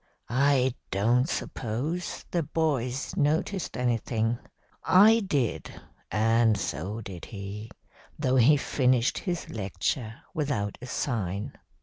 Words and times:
I 0.31 0.73
don't 0.89 1.29
suppose 1.29 2.25
the 2.31 2.41
boys 2.41 3.15
noticed 3.15 3.77
anything. 3.77 4.39
I 4.83 5.19
did, 5.19 5.79
and 6.09 6.57
so 6.59 7.01
did 7.01 7.25
he, 7.25 7.69
though 8.17 8.37
he 8.37 8.57
finished 8.57 9.19
his 9.19 9.47
lecture 9.51 10.23
without 10.33 10.79
a 10.81 10.87
sign. 10.87 11.55